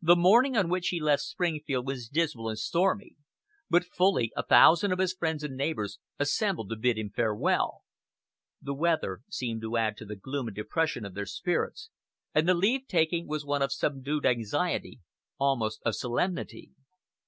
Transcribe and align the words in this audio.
The 0.00 0.14
morning 0.14 0.56
on 0.56 0.68
which 0.68 0.90
he 0.90 1.00
left 1.00 1.20
Springfield 1.24 1.84
was 1.84 2.06
dismal 2.08 2.48
and 2.48 2.56
stormy, 2.56 3.16
but 3.68 3.82
fully 3.84 4.32
a 4.36 4.44
thousand 4.44 4.92
of 4.92 5.00
his 5.00 5.12
friends 5.14 5.42
and 5.42 5.56
neighbors 5.56 5.98
assembled 6.16 6.68
to 6.70 6.76
bid 6.76 6.96
him 6.96 7.10
farewell. 7.10 7.82
The 8.62 8.72
weather 8.74 9.22
seemed 9.28 9.62
to 9.62 9.76
add 9.76 9.96
to 9.96 10.04
the 10.04 10.14
gloom 10.14 10.46
and 10.46 10.54
depression 10.54 11.04
of 11.04 11.14
their 11.14 11.26
spirits, 11.26 11.90
and 12.32 12.48
the 12.48 12.54
leave 12.54 12.86
taking 12.86 13.26
was 13.26 13.44
one 13.44 13.62
of 13.62 13.72
subdued 13.72 14.24
anxiety, 14.26 15.00
almost 15.40 15.82
of 15.84 15.96
solemnity. 15.96 16.70